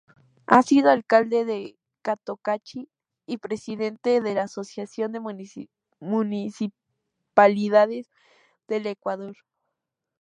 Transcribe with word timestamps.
Ha 0.47 0.63
sido 0.63 0.89
alcalde 0.89 1.45
de 1.45 1.77
Cotacachi 2.03 2.89
y 3.27 3.37
presidente 3.37 4.19
de 4.19 4.33
la 4.33 4.45
Asociación 4.45 5.11
de 5.11 5.19
Municipalidades 5.99 6.73
del 8.67 8.87
Ecuador. 8.87 9.37